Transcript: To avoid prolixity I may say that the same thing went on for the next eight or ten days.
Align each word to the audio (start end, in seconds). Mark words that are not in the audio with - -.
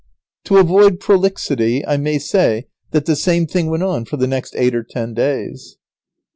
To 0.45 0.57
avoid 0.57 0.99
prolixity 0.99 1.85
I 1.85 1.97
may 1.97 2.17
say 2.17 2.65
that 2.89 3.05
the 3.05 3.15
same 3.15 3.45
thing 3.45 3.69
went 3.69 3.83
on 3.83 4.05
for 4.05 4.17
the 4.17 4.25
next 4.25 4.55
eight 4.55 4.73
or 4.73 4.81
ten 4.81 5.13
days. 5.13 5.77